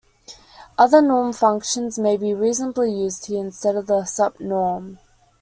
[0.79, 4.97] Other norm functions may be reasonably used here instead of the sup-norm.